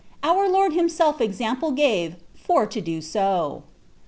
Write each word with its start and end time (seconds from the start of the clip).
Our 0.23 0.49
Lord 0.49 0.73
himself 0.73 1.21
example 1.21 1.69
gave 1.73 2.15
for 2.33 2.65
to 2.65 2.81
do 2.81 3.01
so.' 3.01 3.61